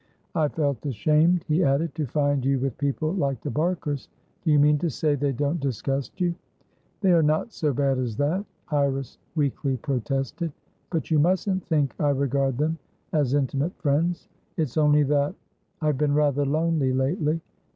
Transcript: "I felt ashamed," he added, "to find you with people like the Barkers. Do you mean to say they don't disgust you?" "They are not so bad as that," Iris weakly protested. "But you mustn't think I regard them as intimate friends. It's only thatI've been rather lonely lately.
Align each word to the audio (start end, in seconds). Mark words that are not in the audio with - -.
"I 0.33 0.47
felt 0.47 0.83
ashamed," 0.83 1.43
he 1.47 1.63
added, 1.63 1.93
"to 1.93 2.07
find 2.07 2.43
you 2.43 2.57
with 2.57 2.75
people 2.79 3.13
like 3.13 3.39
the 3.41 3.51
Barkers. 3.51 4.09
Do 4.43 4.51
you 4.51 4.57
mean 4.57 4.79
to 4.79 4.89
say 4.89 5.13
they 5.13 5.31
don't 5.31 5.59
disgust 5.59 6.19
you?" 6.19 6.33
"They 7.01 7.11
are 7.13 7.21
not 7.21 7.53
so 7.53 7.71
bad 7.71 7.99
as 7.99 8.17
that," 8.17 8.43
Iris 8.69 9.19
weakly 9.35 9.77
protested. 9.77 10.51
"But 10.89 11.11
you 11.11 11.19
mustn't 11.19 11.67
think 11.67 11.93
I 11.99 12.09
regard 12.09 12.57
them 12.57 12.79
as 13.13 13.35
intimate 13.35 13.75
friends. 13.77 14.27
It's 14.57 14.75
only 14.75 15.03
thatI've 15.03 15.99
been 15.99 16.15
rather 16.15 16.47
lonely 16.47 16.93
lately. 16.93 17.39